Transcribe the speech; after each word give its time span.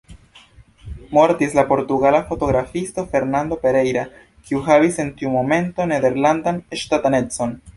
Mortis 1.11 1.53
la 1.59 1.65
portugala 1.71 2.21
fotografisto 2.31 3.05
Fernando 3.11 3.59
Pereira, 3.67 4.07
kiu 4.49 4.63
havis 4.71 4.99
en 5.05 5.13
tiu 5.21 5.35
momento 5.39 5.87
nederlandan 5.93 6.63
ŝtatanecon. 6.85 7.59